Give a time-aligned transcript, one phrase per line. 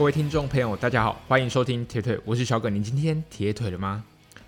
[0.00, 2.70] 各位听众朋友，大家好，欢迎收听铁腿，我是小葛。
[2.70, 4.02] 您今天铁腿了吗？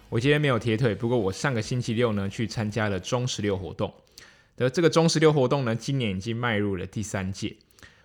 [0.09, 3.93] 我今天没有铁腿，不过我上个星期六呢去参加了中十六活动。
[4.57, 7.54] 的这个中十六活动呢，今年已经迈入了第三届。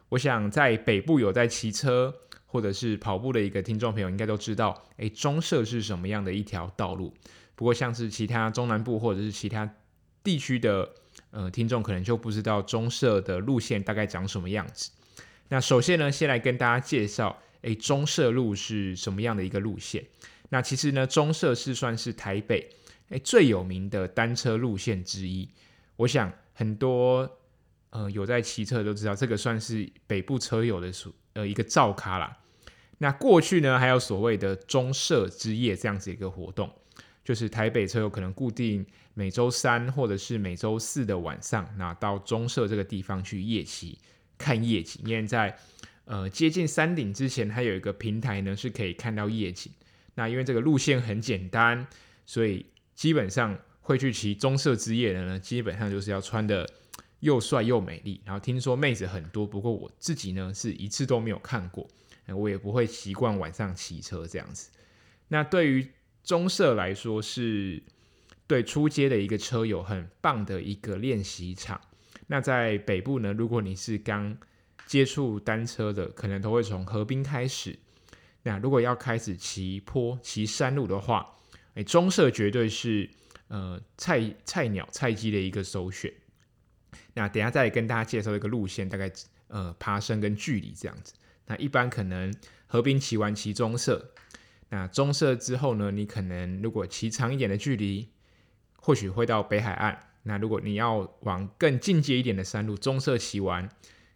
[0.09, 2.13] 我想在北部有在骑车
[2.45, 7.13] 或者是跑步的一个听众朋友，应该都知道，诶，中社是什么样的一条道路。
[7.55, 9.73] 不过像是其他中南部或者是其他
[10.21, 10.89] 地区的
[11.31, 14.91] 呃听众，可能就不知道中社的路线大概长什么样子。
[15.49, 20.05] 那首先呢，先来跟大家介绍，诶，中社路是什么样的一个路线？
[20.49, 22.69] 那其实呢，中社是算是台北
[23.09, 25.49] 诶最有名的单车路线之一。
[25.97, 27.29] 我想很多
[27.89, 30.91] 呃有在骑车都知道，这个算是北部车友的
[31.33, 32.37] 呃一个造咖啦。
[32.99, 36.71] 那过去呢，还有所谓的中社之夜这样子一个活动，
[37.23, 43.97] 就是台北车友可能固定每周三或者是每周四的晚上，那到中社这个地方去夜骑。
[44.39, 45.57] 看夜景，因为在
[46.07, 49.71] 呃接近山顶之前，还有一个平台呢，是可以看到夜景。
[50.15, 51.85] 那因为这个路线很简单，
[52.25, 56.67] 所以基本上会去骑棕色之夜的呢，基本上就是要穿得
[57.19, 58.19] 又帅又美丽。
[58.25, 61.87] 然后听说妹子很多，不过我自己呢是一次都没有看过，
[62.27, 64.71] 我也不会习惯晚上骑车这样子。
[65.27, 65.87] 那对于
[66.23, 67.83] 棕色来说，是
[68.47, 71.79] 对初阶的一个车友很棒的一个练习场。
[72.27, 74.37] 那在北部呢，如果你是刚
[74.87, 77.77] 接触单车的，可能都会从河滨开始。
[78.41, 81.35] 那如果要开始骑坡、骑山路的话，
[81.75, 83.07] 诶，棕色绝对是
[83.49, 86.11] 呃菜菜鸟、菜鸡的一个首选。
[87.13, 89.11] 那等下再跟大家介绍一个路线，大概
[89.49, 91.13] 呃爬升跟距离这样子。
[91.47, 92.33] 那一般可能
[92.65, 94.13] 河滨骑完骑棕色，
[94.69, 98.09] 那棕色之后呢，你可能如果骑长一点的距离，
[98.77, 99.99] 或许会到北海岸。
[100.23, 103.69] 那如果你要往更进阶一点的山路，棕色骑完，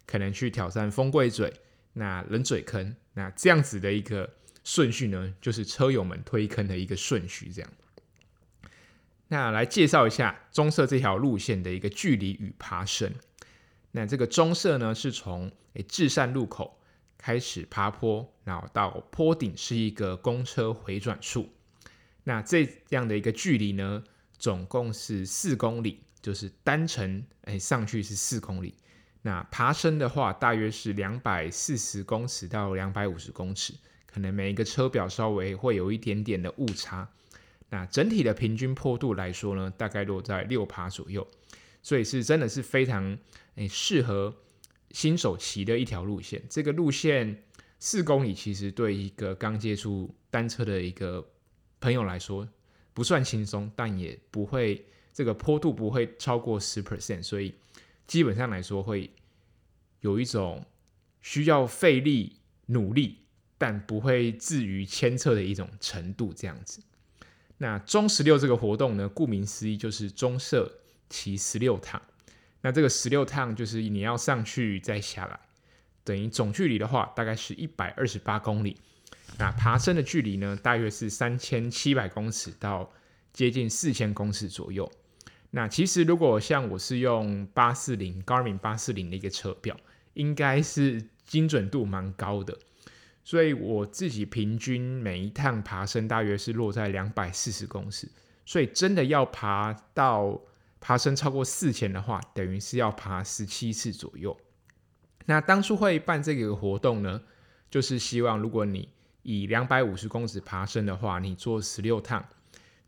[0.06, 1.52] 可能去挑战风柜嘴、
[1.94, 7.50] 那冷嘴坑，那这样子的一个顺序呢，就是车友们推坑的一个顺序。
[7.50, 7.70] 这样，
[9.28, 13.12] 那来介绍一下棕色这条路线的一个距离与爬升。
[13.92, 16.78] 那这个棕色呢，是从诶至善路口
[17.18, 21.50] 开始爬坡，然后到坡顶是一个公车回转处。
[22.24, 24.02] 那这样的一个距离呢，
[24.38, 28.74] 总共是四公里，就是单程哎上去是四公里，
[29.22, 33.72] 那爬升的话大约是两百四十公尺到两百五十公尺，
[34.04, 37.08] 可能每一个车表稍微会有一点点的误差。
[37.70, 41.26] 那整体的平均坡度来说呢，大概落在六趴左右，
[41.82, 43.16] 所以是真的是非常
[43.54, 44.34] 哎适合
[44.90, 46.42] 新手骑的一条路线。
[46.50, 47.44] 这个路线
[47.78, 51.26] 四公里其实对一个刚接触单车的一个
[51.80, 52.46] 朋友来说，
[52.92, 54.84] 不算轻松，但也不会
[55.14, 57.54] 这个坡度不会超过十 percent，所以
[58.12, 59.10] 基本上来说会
[60.00, 60.66] 有一种
[61.22, 62.36] 需要费力
[62.66, 63.20] 努力，
[63.56, 66.82] 但不会至于牵扯的一种程度这样子。
[67.56, 70.70] 那中十六这个活动呢，顾名思义就是中社
[71.08, 72.02] 骑十六趟。
[72.60, 75.40] 那这个十六趟就是你要上去再下来，
[76.04, 78.76] 等于总距离的话大概是一百二十八公里。
[79.38, 82.92] 那爬升的距离呢，大约是三千七百公尺到
[83.32, 84.92] 接近四千公尺左右。
[85.54, 89.76] 那其实如果像我是用八四零 Garmin 八四零的一个车表，
[90.14, 92.58] 应该是精准度蛮高的。
[93.22, 98.08] 所以我自己平均每一趟爬升大约是落在两百四十公尺。
[98.44, 100.40] 所以真的要爬到
[100.80, 104.36] 爬升超过四千的话，等于是要爬十七次左右。
[105.26, 107.20] 那当初会办这个活动呢，
[107.70, 108.88] 就是希望如果你
[109.22, 112.26] 以两百五十公尺爬升的话，你做十六趟，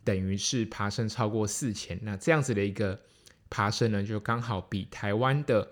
[0.04, 1.98] 等于是爬升超过四千。
[2.02, 3.00] 那这样子的一个
[3.48, 5.68] 爬升呢，就刚好比台湾的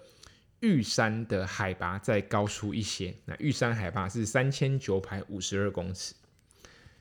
[0.61, 3.15] 玉山的海拔再高出一些。
[3.27, 6.15] 那玉山海拔是三千九百五十二公尺。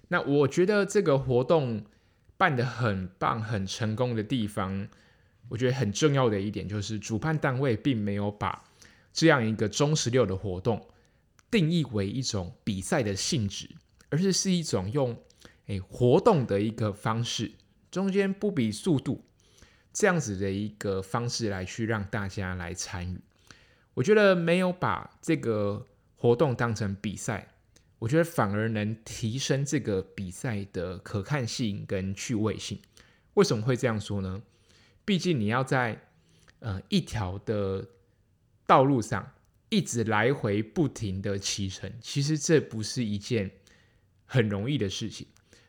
[0.10, 1.86] 那我觉得这个活动
[2.36, 4.88] 办得很棒、很成功的地方，
[5.48, 8.64] 我觉得很重要的一点就是主办单位并没有把
[9.14, 10.86] 这样一个中十六的活动。
[11.50, 13.70] 定义为一种比赛的性质，
[14.10, 15.22] 而是是一种用
[15.72, 17.52] 诶、活动的一个方式，
[17.90, 19.24] 中间不比速度
[19.94, 23.20] 这样子的一个方式来去让大家来参与。
[23.94, 27.54] 我觉得没有把这个活动当成比赛，
[28.00, 32.78] 我觉得反而能提升这个比赛的可看性跟趣味性。
[33.36, 34.42] 为什么会这样说呢？
[35.06, 36.02] 毕竟你要在
[36.60, 37.88] 呃一条的
[38.66, 39.32] 道路上。
[39.74, 43.50] 一直来回不停的骑乘，其实这不是一件
[44.26, 45.26] 很容易的事情。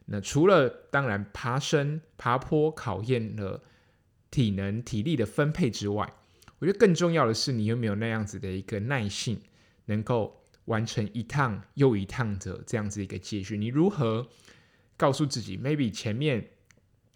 [0.07, 3.63] 那除了当然爬升、爬坡考验了
[4.31, 6.13] 体能、体力的分配之外，
[6.59, 9.41] 我觉得更重要的是你有没有那样子的一个耐性，
[9.87, 13.57] 能够完成一趟又一趟的这样子一个接续？
[13.57, 14.29] 你如何
[14.97, 16.51] 告诉自己，maybe 前面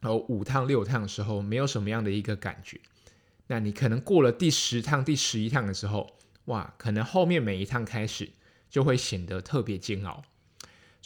[0.02, 2.80] 有五趟六趟的时候没有什么样的一个感觉，
[3.46, 8.28] 那你可能过了第十趟、第十一趟的时候，哇，可能后面每一趟开始
[8.68, 10.22] 就会显得特别煎熬。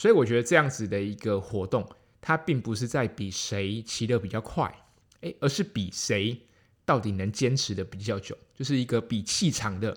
[0.00, 1.86] 所以我觉得这样子的一个活动，
[2.22, 4.74] 它并不是在比谁骑得比较快，
[5.20, 6.40] 诶，而是比谁
[6.86, 9.94] 到底能坚持的比较久，就是一个比气场的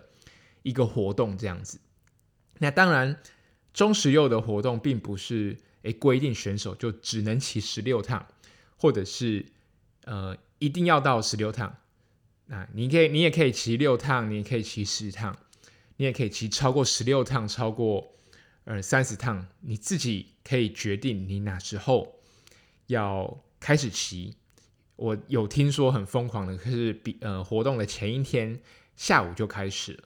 [0.61, 1.79] 一个活动这样子。
[2.59, 3.17] 那当然，
[3.73, 8.27] 中十六的活动并不是诶规定选手就只能骑十六趟，
[8.75, 9.45] 或者是
[10.03, 11.77] 呃一定要到十六趟。
[12.47, 15.33] 那你可以，你也可以骑六趟，你也可以骑十趟，
[15.95, 18.09] 你也可以骑超过十六趟，超过。
[18.65, 22.15] 呃，三十趟，你自己可以决定你哪时候
[22.88, 24.36] 要开始骑。
[24.95, 28.57] 我有听说很疯狂的，可是比呃活动的前一天
[28.95, 30.04] 下午就开始了。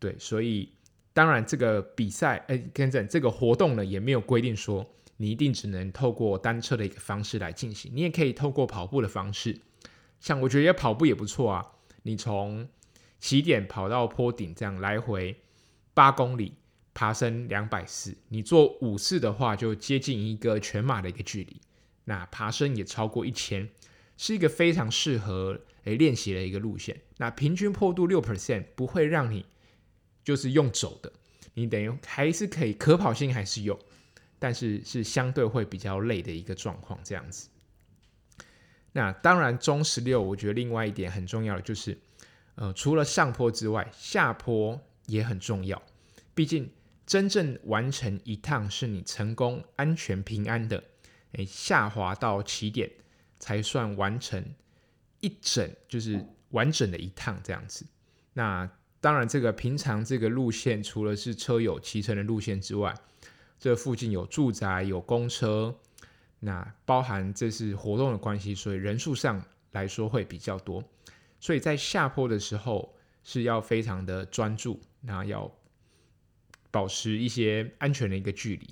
[0.00, 0.72] 对，所以
[1.12, 4.84] 当然这个比赛，哎，跟着这个活动呢，也没有规定说
[5.18, 9.60] 你一定只能透过单车的一个方式来进行，你也可以透过跑步的方式。
[10.18, 11.72] 像我觉得跑步也不错啊，
[12.02, 12.66] 你从
[13.20, 15.36] 起点跑到坡顶，这样来回
[15.94, 16.54] 八公里。
[16.96, 21.60] 爬升两百四，你做五次的话，就接近一个全马的一个距离。
[22.04, 23.68] 那爬升也超过一千，
[24.16, 26.98] 是一个非常适合诶练习的一个路线。
[27.18, 29.44] 那平均坡度六 percent 不会让你
[30.24, 31.12] 就是用走的，
[31.52, 33.78] 你等于还是可以可跑性还是有，
[34.38, 37.50] 但是是相对会比较累的一个状况这样子。
[38.92, 41.98] 那当然中十六，我觉得另外一点很重要的就是，
[42.54, 45.82] 呃，除了上坡之外，下坡也很重要，
[46.34, 46.70] 毕竟。
[47.06, 50.82] 真正完成一趟是你成功、安全、平安的，
[51.32, 52.90] 诶，下滑到起点
[53.38, 54.44] 才算完成
[55.20, 57.86] 一整，就是完整的一趟这样子。
[58.32, 58.68] 那
[59.00, 62.92] 当然，这个平常这个路线除了是车友骑乘的路线之外，
[63.56, 65.76] 这附近有住宅、有公车，
[66.40, 70.82] 那包含这是活动的关系，所以人数上来说会比较多。
[71.38, 75.48] 所以在下坡的时候是要非常的专注，那要。
[76.76, 78.68] 保持一些安全的一个距离，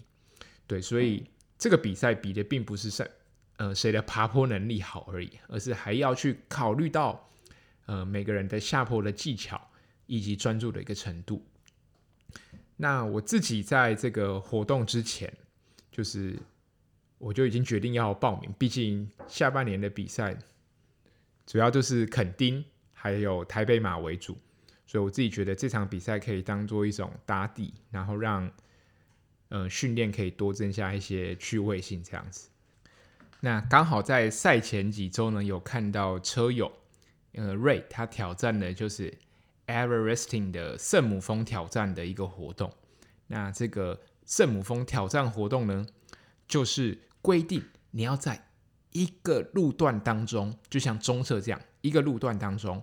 [0.67, 1.25] 对，所以
[1.56, 3.11] 这个比赛比的并不是谁
[3.56, 7.31] 呃谁的爬坡能力好而已，而是还要去考虑到
[7.87, 9.59] 呃每个人的下坡的技巧
[10.05, 11.43] 以及专注的一个程度。
[12.77, 15.33] 那我自己在这个活动之前，
[15.91, 16.39] 就是
[17.17, 20.37] 我就已经决定要报名，毕竟下半年的比赛
[21.47, 22.62] 主要就是垦丁
[22.93, 24.37] 还有台北马为主。
[24.87, 28.51] 所以我自己觉得这场比赛可以当做一种打底，然后让
[29.49, 32.49] 呃训练可以多增加一些趣味性这样子。
[33.41, 36.71] 那刚好在赛前几周呢，有看到车友
[37.33, 39.13] 呃 Ray 他挑战的就是
[39.67, 42.73] Everesting 的圣母峰挑战的一个活动。
[43.27, 45.87] 那这个圣母峰挑战活动呢，
[46.47, 48.49] 就是规定你要在
[48.93, 52.83] 一个路段当中，就像棕色这样一个路段当中。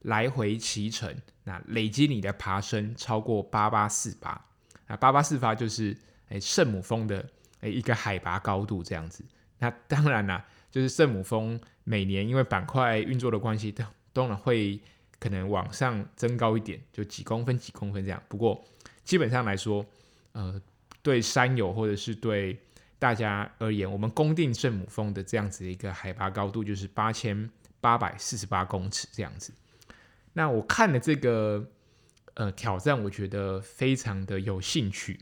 [0.00, 1.14] 来回骑乘，
[1.44, 4.46] 那累积你的爬升超过八八四八，
[4.86, 5.96] 那八八四八就是
[6.28, 7.28] 诶圣母峰的
[7.60, 9.24] 诶一个海拔高度这样子。
[9.58, 14.80] 那当然啦，就是圣母峰每年因为板块运作的关系，都当然会
[15.18, 18.22] 可能往上增高一点，就几公分几公分这样。
[18.26, 18.64] 不过
[19.04, 19.84] 基本上来说，
[20.32, 20.58] 呃，
[21.02, 22.58] 对山友或者是对
[22.98, 27.50] 大家而言，我们公定圣母峰的这样子的一个海拔高度就是八千
[27.82, 29.52] 八百四十八公尺这样子。
[30.32, 31.72] 那我看了这个
[32.34, 35.20] 呃挑战，我觉得非常的有兴趣。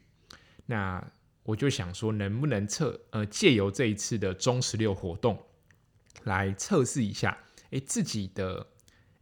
[0.66, 1.12] 那
[1.44, 5.46] 我就想说，能不能测呃借由这一次的中十六活动
[6.24, 7.38] 来测试一下，
[7.70, 8.66] 诶自己的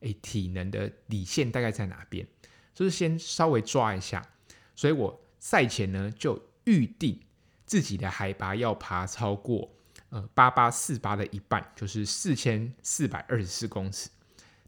[0.00, 2.26] 诶体能的底线大概在哪边？
[2.75, 4.28] 就是先稍微抓一下。
[4.75, 7.21] 所以我赛前呢就预定
[7.64, 9.71] 自己的海拔要爬超过
[10.09, 14.11] 呃八八四八的一半，就是四千四百二十四公尺。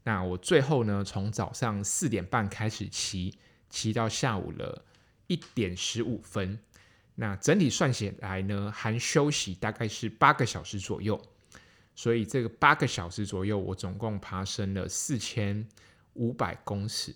[0.09, 3.38] 那我最后呢，从早上四点半开始骑，
[3.69, 4.83] 骑到下午了
[5.27, 6.59] 一点十五分。
[7.17, 11.21] 那整体算起来呢，含休息大概是八个小时左右。
[11.95, 15.69] 所以这个八个小时左右，我总共爬升了四千
[16.15, 17.15] 五百公尺。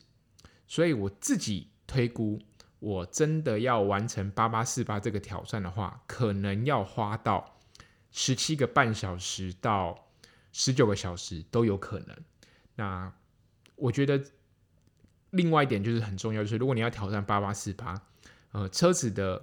[0.66, 2.38] 所以我自己推估，
[2.78, 7.58] 我真的要完成八八四八这个挑战的话，可能要花到
[8.10, 10.08] 十七个半小时到
[10.52, 12.14] 十九个小时都有可能。
[12.82, 13.12] 那
[13.76, 14.20] 我觉得
[15.30, 17.94] 另外一点就是很重要，就是如果你要挑战八八四八，
[18.50, 19.40] 呃，车子的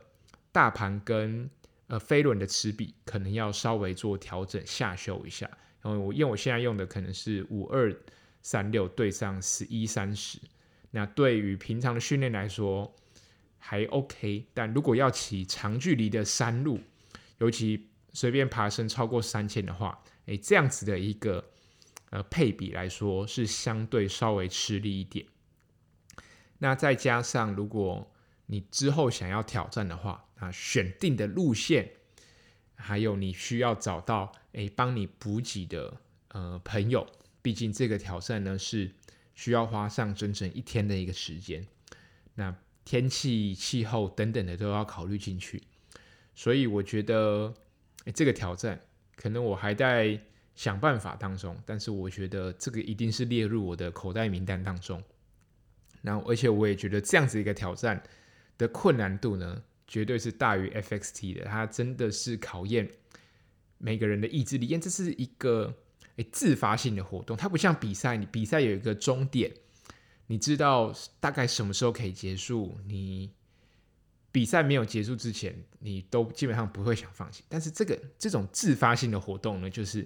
[0.52, 1.50] 大盘跟
[1.88, 5.50] 呃飞轮的齿比可能要稍微做调整下修一下。
[5.82, 7.96] 然后我因为我现在用的可能是五二
[8.42, 10.38] 三六对上十一三十，
[10.92, 12.94] 那对于平常的训练来说，
[13.58, 16.78] 还 OK，但如果要骑长距离的山路，
[17.38, 21.42] 尤其随便爬升超过三千的话，诶，这样子的一个
[22.10, 25.26] 呃配比来说，是相对稍微吃力一点。
[26.60, 28.12] 那再加上如果
[28.48, 31.92] 你之后想要挑战的话，啊，选定的路线，
[32.76, 37.08] 还有你需要找到诶帮你补给的呃朋友，
[37.42, 38.92] 毕竟这个挑战呢是
[39.36, 41.68] 需要花上整整一天的一个时间，
[42.36, 45.62] 那天气、气候等等的都要考虑进去，
[46.34, 47.54] 所以我觉得
[48.16, 48.82] 这个挑战
[49.16, 50.20] 可能我还在
[50.60, 55.02] 想办法当中，但是我觉得这个一定是列入我的口袋名单当中。
[56.02, 58.04] 然后而且我也觉得这样子一个挑战。
[58.58, 61.46] 的困难度呢，绝对是大于 FXT 的。
[61.46, 62.92] 它真的是考验
[63.78, 65.74] 每个人的意志力，因为这是一个
[66.18, 69.50] 诶自发性的活动，它不像比赛，你比赛有一个终点，
[70.28, 72.78] 你知道大概什么时候可以结束。
[72.86, 73.32] 你
[74.30, 77.46] 比赛没有结束之前，你都基本上不会想放弃。
[77.48, 80.06] 但是这个这种自发性的活动呢，就是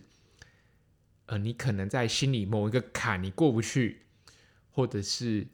[1.33, 4.03] 呃，你可能在心里某一个坎你过不去，
[4.69, 5.47] 或者是。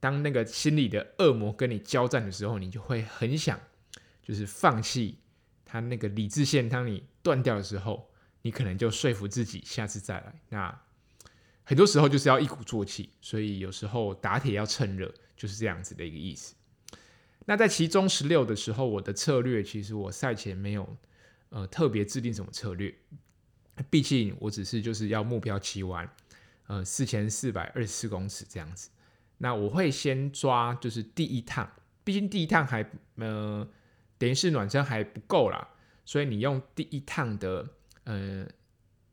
[0.00, 3.58] 当那个心里的恶魔跟你交战的时候，你就会很想，
[4.22, 5.20] 就是放弃
[5.64, 6.68] 他那个理智线。
[6.68, 8.10] 当你断掉的时候，
[8.42, 10.42] 你可能就说服自己下次再来。
[10.50, 10.78] 那
[11.62, 16.54] 很多时候就是要一鼓作气，所以有时候打铁要趁热，就是这样子的一个意思。
[17.46, 20.98] 那在其中十六的时候，我的策略其实我赛前没有
[21.48, 22.94] 呃特别制定什么策略，
[23.90, 26.08] 毕竟我只是就是要目标骑完
[26.66, 28.90] 呃四千四百二十四公尺这样子。
[29.38, 31.68] 那我会先抓，就是第一趟，
[32.04, 33.68] 毕竟第一趟还呃，
[34.16, 35.68] 等于是暖身还不够啦，
[36.04, 37.68] 所以你用第一趟的
[38.04, 38.46] 呃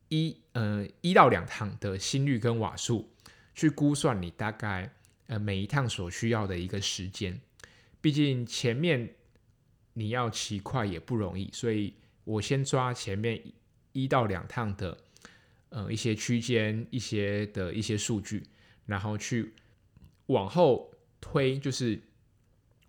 [0.09, 3.11] 一呃一到两趟的心率跟瓦数
[3.55, 4.93] 去估算你大概
[5.25, 7.41] 呃每一趟所需要的一个时间，
[7.99, 9.15] 毕竟前面
[9.93, 13.41] 你要骑快也不容易，所以我先抓前面
[13.93, 14.97] 一到两趟的
[15.69, 18.43] 呃一些区间、一些的一些数据，
[18.85, 19.53] 然后去。
[20.27, 21.99] 往后推，就是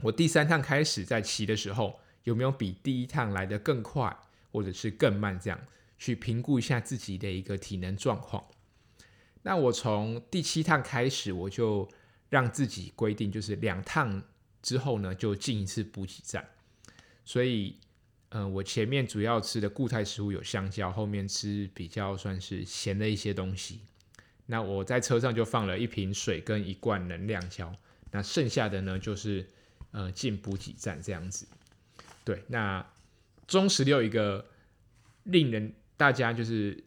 [0.03, 4.17] 我第三趟开始在骑的时候，有没有比第一趟来得更快，
[4.53, 5.37] 或者是更慢？
[5.41, 5.59] 这样
[5.99, 8.45] 去评估一下自己的一个体能状况。
[9.43, 11.89] 那我从第七趟开始，我就
[12.29, 14.23] 让自己规定，就是两趟
[14.63, 16.49] 之后呢，就进一次补给站。
[17.25, 17.77] 所以，
[18.35, 23.81] 嗯、我前面主要吃的固态食物有香蕉，后面吃比较算是咸的一些东西。
[24.47, 27.75] 那我在车上就放了一瓶水跟一罐能量胶，
[28.11, 29.47] 那剩下的呢就是
[29.91, 31.47] 呃进补给站这样子。
[32.25, 32.85] 对，那
[33.47, 34.47] 中十六一个
[35.25, 36.83] 令人大家就是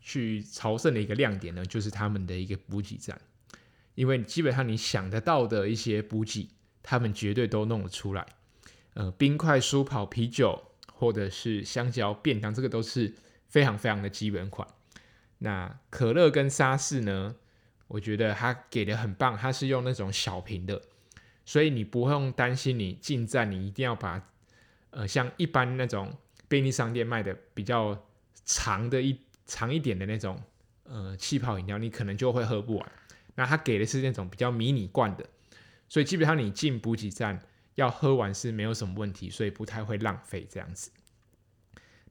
[0.00, 3.20] 去朝圣的一个亮点呢，就是他们的一个补给站，
[3.94, 6.48] 因为基本上你想得到的一些补给，
[6.82, 8.26] 他们绝对都弄得出来。
[8.94, 13.14] 呃，冰块、舒跑、啤酒，或者是香蕉、便当，这个都是
[13.48, 14.66] 非常非常的基本款。
[15.38, 17.36] 那可乐跟沙士呢？
[17.88, 20.80] 我觉得它给的很棒，它是用那种小瓶的，
[21.44, 24.28] 所以你不用担心你进站，你一定要把
[24.90, 26.16] 呃像一般那种
[26.46, 28.06] 便利商店卖的比较
[28.44, 30.40] 长的一长一点的那种
[30.84, 32.92] 呃气泡饮料，你可能就会喝不完。
[33.34, 35.24] 那它给的是那种比较迷你罐的，
[35.88, 37.40] 所以基本上你进补给站
[37.74, 40.90] 要喝完是没有什么问题，所以不太会浪费这样子。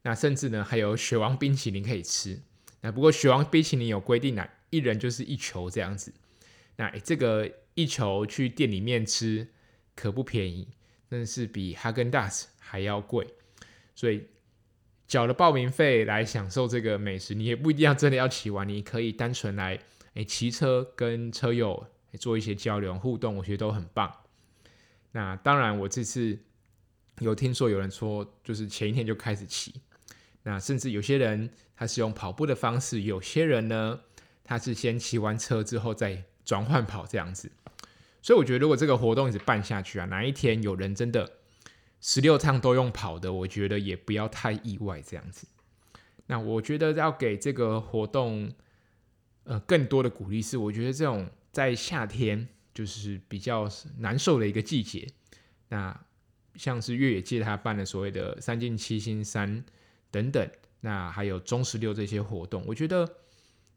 [0.02, 2.40] 那甚至呢还有雪王冰淇淋可以吃。
[2.80, 6.14] 那不过雪王冰淇淋有规定啊，一人就是一球这样子。
[6.76, 9.48] 那这个一球去店里面吃
[9.94, 10.68] 可不便宜，
[11.10, 13.26] 但是比哈根达斯还要贵。
[13.94, 14.28] 所以
[15.06, 19.78] 缴了报名费来享受这个美食，你也不一定要真的要骑完，你可以单纯来
[20.14, 21.86] 诶骑车跟车友
[22.18, 24.10] 做一些交流互动，我觉得都很棒。
[25.12, 26.38] 那当然，我这次
[27.18, 29.74] 有听说有人说，就是前一天就开始骑。
[30.42, 34.00] 那甚至有些人他是用跑步的方式，有些人呢，
[34.42, 37.50] 他是先骑完车之后再转换跑这样子。
[38.22, 41.30] 所以我觉得如果这个活动一直办下去啊，哪一天有人真的
[42.00, 45.46] 十六趟都用跑的，我觉得也不要太意外这样子。
[46.26, 48.52] 那我觉得要给这个活动
[49.44, 52.48] 呃更多的鼓励是，我觉得这种在夏天
[52.80, 53.68] 就是比较
[53.98, 55.06] 难受的一个季节，
[55.68, 56.04] 那
[56.54, 59.62] 像是越野界他办的所谓的三进七星山。
[60.12, 63.08] 等等，那还有中十六这些活动，我觉得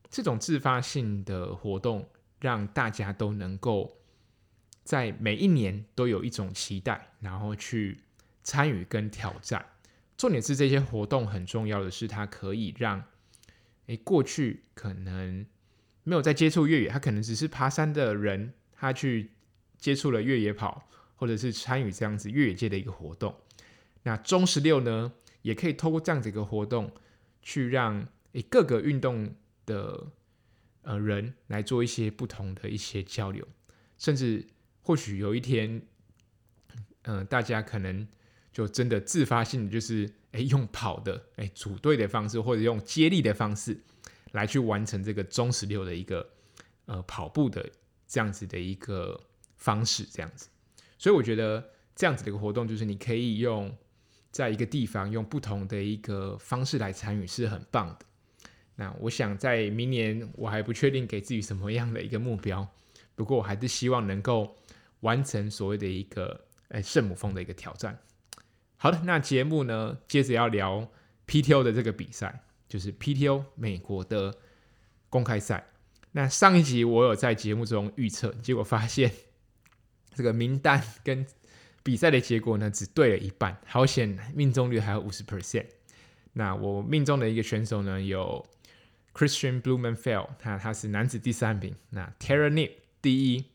[0.10, 4.00] 这种自发性的活动，让大家都能够
[4.84, 8.00] 在每一年都有一种期待，然后去
[8.42, 9.64] 参与跟挑战。
[10.18, 13.04] 重点是这些活动很重要的是，它可以让
[13.86, 15.46] 诶过去可能
[16.04, 19.32] 没有在接触越野，他可能只是爬山的人，他去
[19.78, 20.86] 接触了越野跑，
[21.16, 23.34] 或者是参与这样子越野界的一个活动。
[24.04, 26.92] 那中十六呢，也可以透过这样子一个活动，
[27.42, 29.34] 去让诶各个运动
[29.66, 30.12] 的
[30.82, 33.48] 呃人来做一些不同的一些交流，
[33.98, 34.46] 甚至
[34.82, 35.82] 或许有一天，
[37.04, 38.06] 嗯、大家可能
[38.52, 43.80] 就真的自发性的就是诶用跑的诶组队的方式，或者用接力的方式
[44.34, 46.30] 来去完成这个中十六的一个
[46.84, 47.72] 呃跑步的
[48.14, 49.20] 这样子的一个
[49.58, 50.48] 方式，这样子。
[50.98, 53.76] 所以我觉得这样子的一个活动，就是你可以用。
[54.34, 58.06] 在一个地方用不同的一个方式来参与是很棒的。
[58.78, 62.68] 那我想在明年我还不确定给自己什么样的一个目标，
[63.14, 64.58] 不过我还是希望能够
[65.02, 67.96] 完成所谓的一个呃圣母峰的一个挑战。
[68.76, 70.90] 好的，那节目呢，接着要聊
[71.28, 74.36] PTO 的这个比赛，就是 PTO 美国的
[75.12, 75.73] 公开赛。
[76.14, 79.12] 那上一集我有在节目中预测，结果发现
[80.14, 81.26] 这个名单跟
[81.82, 85.66] 比赛的结果呢，只对了一半，好险命中率还有五十 percent。
[86.34, 88.46] 那我命中的一个选手呢，有
[89.14, 91.76] Christian Blumenfeld，他他是男子第三名。
[91.90, 93.46] 那 Tara Nip 第一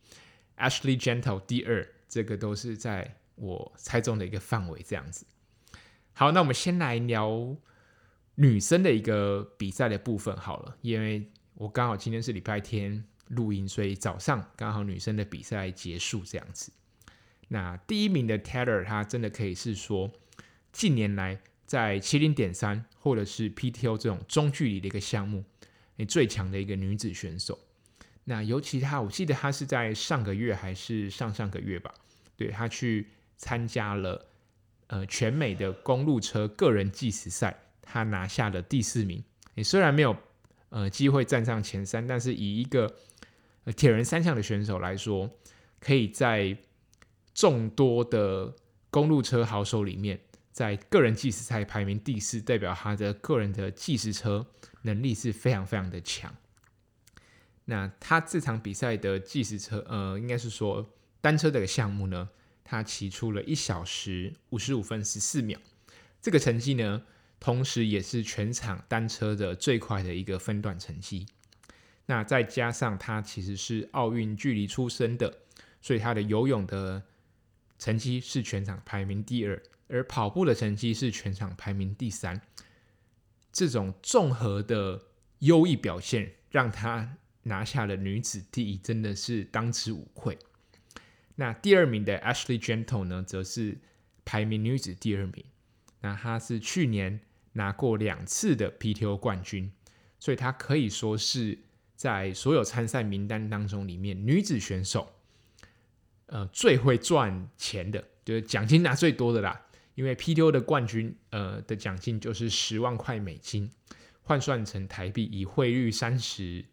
[0.56, 5.24] ，Ashley Gentle 第二，这个都是在我猜中的一个范围这样子。
[6.12, 7.56] 好，那我们先来聊
[8.34, 16.70] 女生的一个比赛的部分好了，因为我刚好今天是礼拜天录音，所以早上刚好女生的比赛结束这样子。
[17.48, 20.08] 那第一名的 Taylor，她真的可以是说，
[20.70, 25.44] 近年来在七零点三或者是 PTO 这种中距离的一个项目，
[25.96, 27.58] 诶，最强的一个女子选手。
[28.22, 31.92] 那尤其她，我记得她是在上个月还是上上个月吧，
[32.36, 34.28] 对，她去参加了
[34.86, 39.24] 呃全美的公路车个人计时赛，她拿下了第四名。
[39.56, 40.16] 诶，虽然没有
[40.70, 42.94] 呃机会站上前三，但是以一个
[43.76, 45.30] 铁人三项的选手来说，
[45.80, 46.56] 可以在
[47.34, 48.54] 众多的
[48.90, 54.46] 公路车好手里面，在个人计时赛排名第四，代表他的个人的计时车
[54.82, 56.34] 能力是非常非常的强。
[57.66, 62.30] 那他这场比赛的计时车，呃，应该是说单车这个项目呢，
[62.64, 65.60] 他骑出了一小时五十五分十四秒，
[66.22, 67.02] 这个成绩呢，
[67.40, 71.26] 同时也是全场单车的最快的一个分段成绩。
[72.06, 75.38] 那再加上他其实是奥运距离出身的，
[75.80, 77.02] 所以他的游泳的。
[77.80, 82.42] 成绩是全场排名第二，而跑步的成绩是全场排名第三。
[83.52, 85.00] 这种综合的
[85.38, 90.36] 优异表现，让她拿下了女子第一，真的是当之无愧。
[91.36, 93.78] 那第二名的 Ashley Gentle 呢，则是
[94.24, 95.44] 排名女子第二名。
[96.00, 97.20] 那她是去年
[97.58, 99.70] 拿过两次的 PTO 冠军，
[100.20, 101.58] 所以她可以说是
[101.96, 105.12] 在所有参赛名单当中里面女子选手。
[106.26, 109.66] 呃，最会赚钱的，就是奖金拿最多的啦。
[109.94, 113.68] 因为 PTO 的冠军，呃，的奖金就是十万块美金，
[114.22, 116.64] 换算成台币，以汇率三十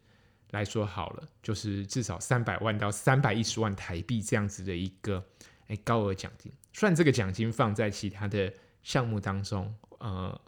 [0.52, 5.26] 来说好了，就是至少三百万到三百一十万台币这样子的一个
[5.68, 6.52] 诶高额奖金。
[6.74, 10.40] 算这个奖金放在其他的项目当中，呃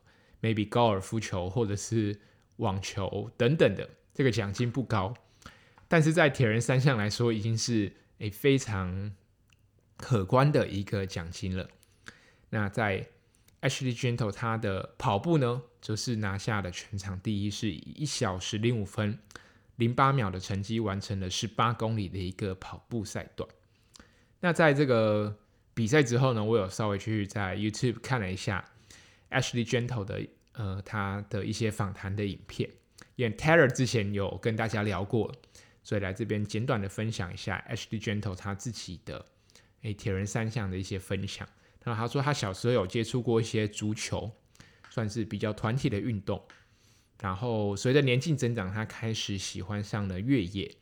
[0.42, 2.20] ，maybe 高尔夫球或者是
[2.58, 5.14] 网球等等的，这个奖金不高，
[5.88, 7.94] 但是在铁人三项来说，已经是。
[8.20, 9.12] 诶，非常
[9.96, 11.70] 可观的一个奖金了。
[12.50, 13.06] 那在
[13.62, 19.20] Ashley Gentle 他的跑步呢，则是拿下了全场第一，是以一小时零五分
[19.76, 23.48] 零八秒的成绩完成了十八公里的一个跑步赛段。
[24.40, 25.38] 那在这个
[25.76, 28.66] 比赛之后呢，我有稍微去在 YouTube 看了一下
[29.30, 32.70] Ashley Gentle 的呃他的一些访谈的影片，
[33.16, 35.34] 因为 Taylor 之前有跟大家聊过。
[35.84, 39.26] 所以来这边简短的分享一下 Ashley Gentle 他自己的
[39.84, 41.48] 诶铁人三项的一些分享。
[41.86, 44.30] 那他说他小时候有接触过一些足球，
[44.90, 46.44] 算是比较团体的运动。
[47.22, 50.76] 然后随着年纪增长，他开始喜欢上了越野。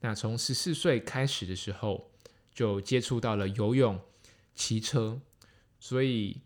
[0.00, 2.12] 那从十四岁开始的时候，
[2.54, 4.00] 就接触到了游泳、
[4.54, 5.20] 骑车。
[5.80, 6.40] 所以，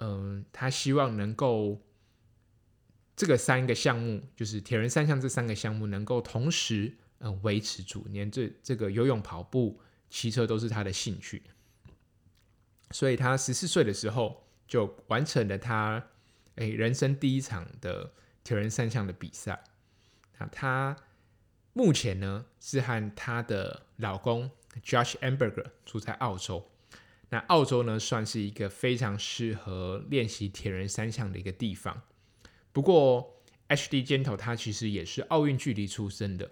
[0.00, 1.80] 嗯，他希望能够
[3.14, 6.96] 这个三个项目，就是铁人三项这三个项目，能够同时。
[7.22, 11.42] 嗯，维持住，连这这个游泳、跑步、骑车都是他的兴趣，
[12.92, 16.02] 所以他十四岁的时候就完成了他
[16.54, 18.10] 诶人生第一场的
[18.42, 19.62] 铁人三项的比赛。
[20.38, 20.96] 那他
[21.74, 24.50] 目前呢是和他的老公
[24.82, 26.69] Josh Amberger 住在澳洲。
[27.30, 32.02] 那澳洲呢算是一个非常适合练习铁人三项的一个地方。
[32.72, 36.50] 不过，H D Gentle 他其实也是奥运距离出身的。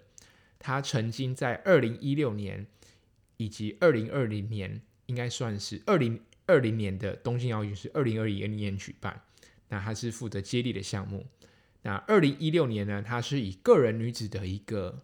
[0.57, 2.67] 他曾经在二零一六年
[3.37, 9.21] 以及二零二零年应该算是二零二零年的东京奥运是二零二一年举办，
[9.69, 11.25] 那他是负责接力的项目。
[11.81, 15.01] 那二零一六年呢，他是以个人女子的一个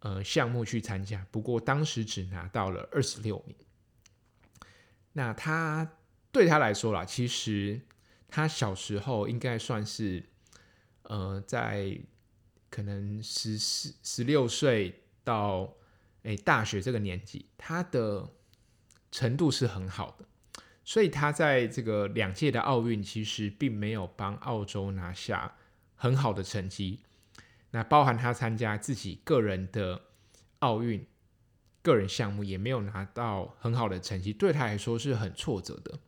[0.00, 3.54] 呃项目去参加，不过当时只拿到了二十六名。
[5.12, 5.96] 那他
[6.32, 7.80] 对他来说啦，其实
[8.28, 10.24] 他小时候应该算是
[11.02, 11.98] 呃在
[12.70, 15.74] 可能十四十六岁到
[16.22, 18.30] 诶大学这个年纪，他的
[19.10, 20.24] 程度是很好的，
[20.84, 25.56] 所以他在这个两届的奥运其实并没有帮澳洲拿下
[25.96, 27.00] 很好的成绩。
[27.72, 30.02] 那包含他参加自己个人的
[30.60, 31.06] 奥运
[31.82, 35.98] 个人项目，也没有拿到很好的成绩，对他来说是很挫折的。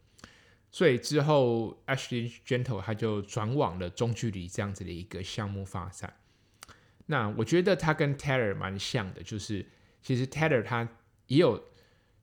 [0.70, 6.14] 所以之后 Ashley Gentle 他就转往了中距离这样子的一个项目发展。
[7.06, 9.66] 那我觉得他跟 Taylor 蛮像的，就是
[10.02, 10.88] 其实 Taylor 他
[11.26, 11.62] 也有。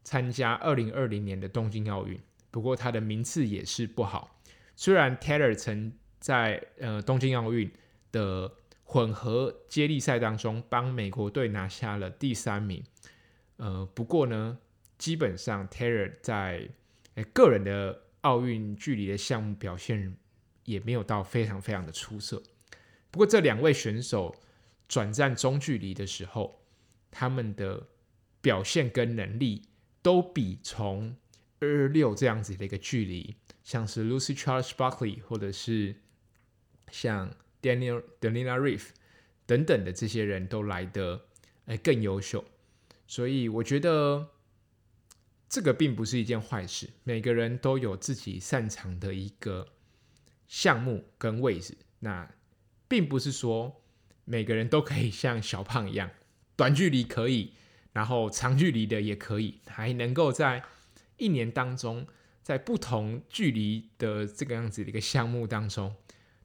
[0.01, 4.39] 参加二零二零年的东京奥运，不过他的名次也是不好。
[4.75, 7.69] 虽然 Taylor 曾在呃东京奥运
[8.11, 8.51] 的
[8.85, 12.81] 混合接力赛当中帮美国队拿下了第三名，
[13.59, 14.57] 呃，不过呢，
[14.97, 16.67] 基本上 Taylor 在
[17.31, 20.17] 个人的奥运距离的项目表现
[20.65, 22.41] 也没有到非常非常的出色。
[23.11, 24.35] 不过这两位选手
[24.87, 26.61] 转战中距离的时候，
[27.09, 27.87] 他们的
[28.41, 29.61] 表现跟能力。
[30.01, 31.13] 都比从
[31.59, 35.93] 二二六这样子的一个距离，像是 Lucy Charles Buckley 或者是
[36.89, 37.29] 像
[37.61, 38.91] Daniel Delina Reef
[39.45, 41.25] 等等的这些人都来得
[41.65, 42.45] 诶更优秀，
[43.09, 44.29] 所以我觉得
[45.49, 46.91] 这个并不是一件坏事。
[47.03, 49.67] 每个人都有自己擅长的一个
[50.47, 52.31] 项目跟位置，那
[52.87, 53.81] 并不是说
[54.25, 56.11] 每个人都可以像小胖一样，
[56.55, 57.55] 短距离可以。
[57.93, 60.63] 然后长距离的也可以，还能够在
[61.17, 62.05] 一年当中，
[62.43, 65.95] 在不同距离的这个样子的一个项目当中，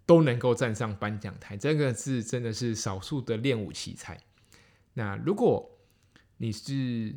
[0.07, 4.19] 都能够站上颁奖台，这个是真的是少数的练武奇才。
[4.95, 5.74] 那如果
[6.39, 7.15] 你是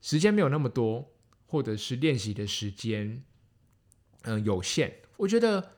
[0.00, 1.12] 时间没有那么多，
[1.46, 3.22] 或者是练习的时间
[4.22, 5.72] 嗯、有限，我觉得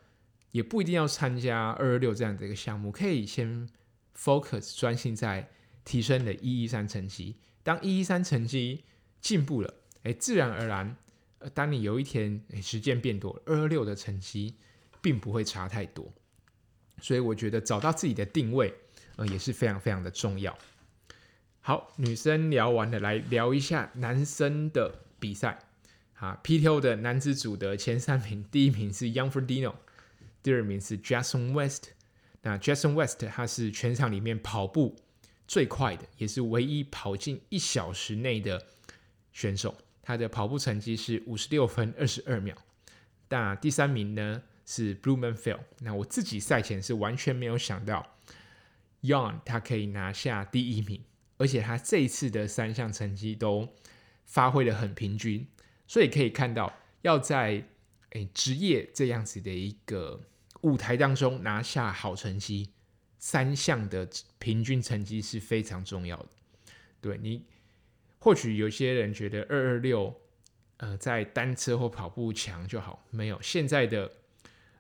[0.53, 3.69] 也不一定要参加二二六这样的一个项目，可以先
[4.17, 5.51] focus 专心在
[5.85, 7.37] 提升的一一三成绩。
[7.63, 8.85] 当一一三成绩
[9.21, 10.97] 进步了，哎，自然而然，
[11.41, 14.55] 呃，当你有一天哎时间变多，二二六的成绩
[15.03, 16.11] 并不会差太多。
[17.03, 18.75] 所以我觉得找到自己的定位，
[19.17, 20.57] 呃，也是非常非常的重要。
[21.69, 25.59] 好，女生聊完了，来聊一下男生的比赛。
[26.15, 29.75] 啊，PTO 的男子组的前三名，第一名是 Young Ferdino，
[30.43, 31.91] 第二名是 Jason West。
[32.41, 34.97] 那 Jason West 他是全场里面跑步。
[35.47, 38.65] 最快的，也是唯一跑进一小时内的
[39.35, 42.57] 选手，他的跑步成绩是五十六分二十二秒。
[43.29, 45.61] 那第三名呢是 Blumenfeld。
[45.81, 48.17] 那我自己赛前是完全没有想到
[49.03, 51.03] ，Jan 他可以拿下第一名，
[51.39, 53.67] 而且他这一次的三项成绩都
[54.27, 55.47] 发挥的很平均，
[55.87, 57.65] 所以可以看到要在
[58.11, 60.21] 诶、职业这样子的一个
[60.63, 62.73] 舞台当中拿下好成绩。
[63.21, 66.29] 三项的平均成绩是非常重要的。
[67.01, 67.45] 对你，
[68.21, 70.15] 或许有些人觉得二二六，
[70.77, 74.13] 呃，在单车或跑步强就好，没有现在的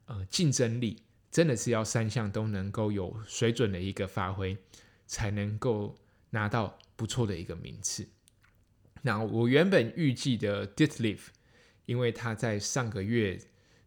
[0.06, 4.56] 呃竞争力，真的是要三项都能够有水准的一个发挥，
[5.06, 5.96] 才能够
[6.30, 8.08] 拿到不错的一个名次。
[9.02, 11.20] 那我原本预计的 Ditlev，
[11.86, 13.38] 因为他在上个月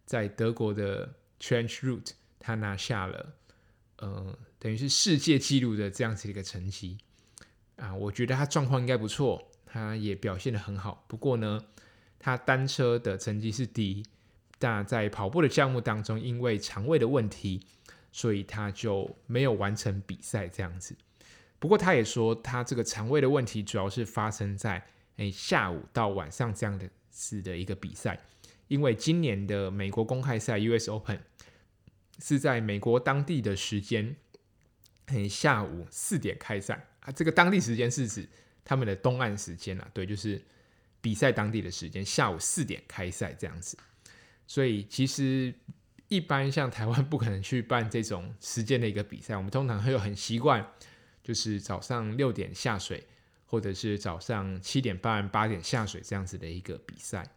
[0.06, 3.34] 在德国的 Trench Route，他拿下了。
[3.98, 6.98] 呃，等于是世界纪录的这样子一个成绩
[7.76, 11.06] 啊，我觉得他状况应该不错，他也表现得很好。
[11.08, 11.64] 不过呢，
[12.18, 14.04] 他单车的成绩是第一，
[14.58, 17.62] 但在跑步的项目当中，因为肠胃的问题，
[18.12, 20.96] 所以他就没有完成比赛这样子。
[21.62, 24.84] 不过他也说，他这个肠胃的问题主要是发生在
[25.16, 28.20] 诶下午到晚上这样的次的一个比赛，
[28.68, 31.22] 因为今年的美国公开赛 US Open。
[32.24, 34.16] 是在美国当地的时间，
[35.28, 37.12] 下午四点开赛啊。
[37.12, 38.30] 这个当地时间是指
[38.64, 40.40] 他们的东岸时间啊，对，就是
[41.00, 43.76] 比赛当地的时间，下午四点开赛这样子。
[44.46, 45.52] 所以其实
[46.10, 50.64] 一般像台湾不可能去办这种时间的一个比赛，我们通常会有很习惯，
[51.24, 53.06] 就是早上六点下水，
[53.46, 57.30] 或者是早上七点半、八点下水这样子的一个比赛。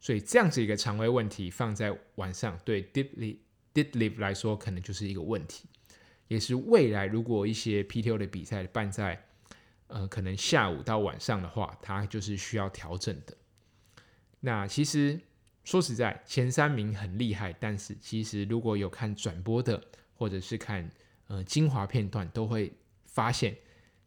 [0.00, 3.36] 所以这样子一个肠胃问题放在晚上，对 Deeply、
[3.72, 5.66] Did Live 来说，可能就是一个问题，
[6.26, 9.24] 也是未来如果一些 PTO 的比赛办在
[9.86, 13.36] 呃可能下午到晚上的话，它就是需要调整的。
[14.40, 15.20] 那其实
[15.62, 19.80] 说实在，前三名很厉害，但是其实如果有看转播的，
[20.16, 20.90] 或者是看
[21.28, 22.72] 呃精华片段，都会
[23.12, 23.56] 发现，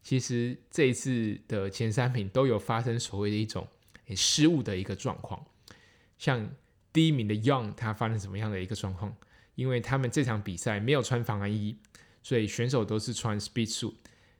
[0.02, 3.66] 其实这一次的前三名都有发生所谓的一种
[4.14, 5.44] 失误的一个状况。
[6.18, 6.50] 像
[6.92, 9.16] 第一名的 Young，他发生什么样的一个状况？
[9.54, 11.78] 因为他们这场比赛没有穿防寒衣，
[12.22, 13.94] 所以选手都是穿 Speed Suit。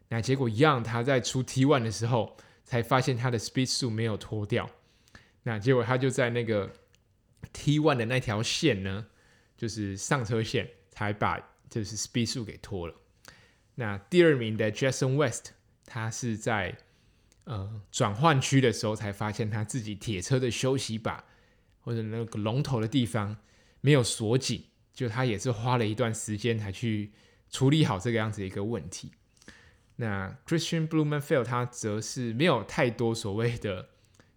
[0.09, 4.71] 那结果 Young 他在出 T1 的时候，才发现他的 Speed Suit 没有脱掉。
[5.45, 6.73] 那结果他就在那个
[7.53, 9.07] T1 的那条线呢，
[9.57, 11.39] 就是上车线，才把
[11.71, 12.95] 就是 Speed Suit 给脱了。
[13.77, 15.53] 那第二名的 Jason West，
[15.87, 16.77] 他是在
[17.45, 21.25] 呃转换区的时候才发现他自己铁车的休息把
[21.81, 23.37] 或者那个龙头的地方
[23.81, 27.13] 没有锁紧，就他也是花了一段时间才去
[27.49, 29.13] 处理好这个样子一个问题。
[29.97, 33.91] 那 Christian Blumenfeld 他则是没有太多所谓的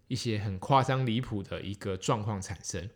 [0.08, 2.88] 一些很夸张离谱的一个状况产生，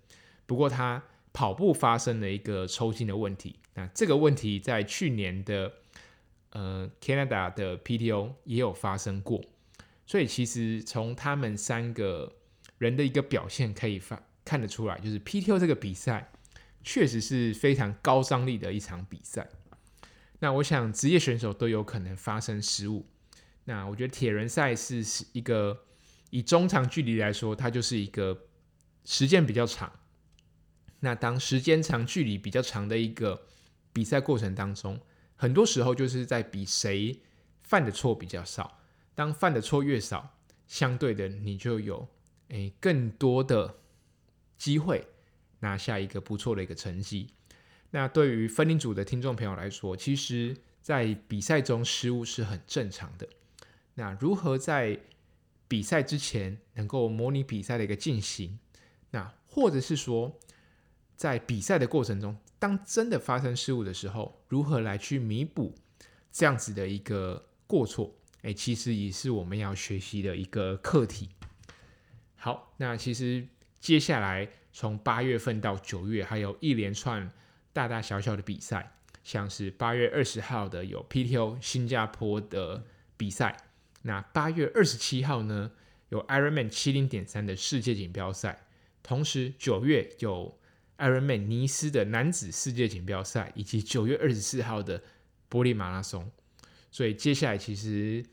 [0.46, 1.02] 不过他
[1.32, 3.56] 跑步发生了一个抽筋的问题。
[3.74, 5.72] 那这个问题在去年的
[6.54, 9.40] 呃 Canada 的 PTO 也有发生过，
[10.06, 12.34] 所以其实从他们三个
[12.78, 14.20] 人的一个表现可以发。
[14.46, 16.30] 看得出来，就是 PTO 这个比赛
[16.82, 19.48] 确实是非常高张力的一场比赛。
[20.40, 23.06] 那我想职业选手都有可能发生失误。
[23.64, 25.86] 那我觉得铁人赛事是一个
[26.28, 28.38] 以中长距离来说，它就是一个
[29.06, 29.90] 时间比较长。
[31.00, 33.46] 那当时间长、距离比较长的一个
[33.94, 35.00] 比赛过程当中，
[35.36, 37.20] 很多时候就是在比谁
[37.62, 38.78] 犯的错比较少。
[39.14, 42.08] 当犯的错越少，相对的你就有
[42.48, 43.76] 诶更多的。
[44.56, 45.06] 机会
[45.58, 47.28] 拿下一个不错的一个成绩。
[47.90, 53.28] 那对于分龄组的听众朋友来说，其实，在比赛中失误是很正常的。
[53.94, 54.98] 那如何在
[55.68, 58.58] 比赛之前能够模拟比赛的一个进行？
[59.10, 60.38] 那或者是说，
[61.16, 65.74] 在比赛的过程中，当真的发生失误的时候，如何来去弥补
[66.32, 68.14] 这样子的一个过错？
[68.40, 71.28] 哎，其实也是我们要学习的一个课题。
[72.36, 73.46] 好，那其实。
[73.80, 77.30] 接下来从八月份到九月，还有一连串
[77.74, 82.82] 大大小小的比赛，像是八月二十号的有 PTO 新加坡的
[83.18, 83.54] 比赛，
[84.00, 85.70] 那八月二十七号呢
[86.08, 88.66] 有 Ironman 七零点三的世界锦标赛，
[89.02, 90.58] 同时九月有
[90.98, 95.02] Ironman 尼斯的男子世界锦标赛，以及九月二十四号的
[95.48, 96.30] 柏林马拉松。
[96.90, 98.24] 所以接下来其实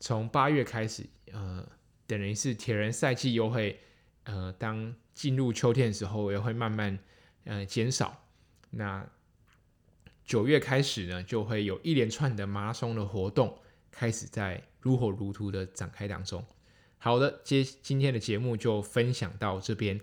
[0.00, 1.68] 从八月开始，呃，
[2.06, 3.80] 等于是铁人赛季又会。
[4.24, 6.98] 呃，当进入秋天的时候，也会慢慢
[7.44, 8.26] 呃减少。
[8.68, 9.08] 那
[10.22, 13.58] 九月开始呢，就会有一连串的马拉松的活动
[13.90, 16.44] 开始在如火如荼的展开当中。
[16.98, 19.98] 好的，接今天的节目就分享到这边。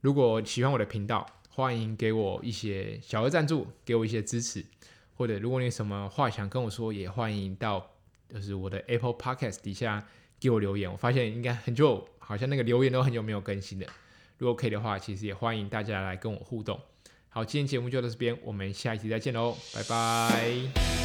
[0.00, 1.26] 如果喜欢我的频道，
[1.58, 4.64] 欢迎给我一些小额赞助，给我一些支持。
[5.16, 7.84] 或者如果你有什么话想跟我说，也欢迎到
[8.32, 10.06] 就是我的 Apple Podcast 底下
[10.38, 10.88] 给我留言。
[10.88, 12.08] 我发现应该很久。
[12.20, 13.86] 好像那个留言都很久没有更新了，
[14.36, 16.78] 如果可以的话，其实也欢迎大家来跟我互动。
[17.28, 20.97] 好，今天节目就到这边，我们下一期再见喽，拜拜。